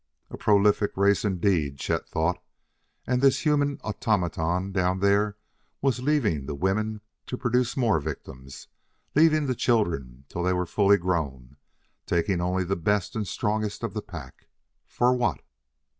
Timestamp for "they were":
10.41-10.65